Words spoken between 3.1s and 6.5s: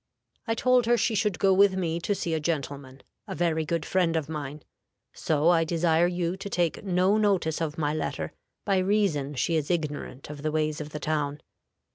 a very good friend of mine; so I desire you to